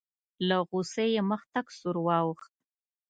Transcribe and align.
له 0.47 0.57
غوسې 0.67 1.05
یې 1.13 1.21
مخ 1.29 1.41
تک 1.53 1.67
سور 1.77 1.95
واوښت. 2.05 2.51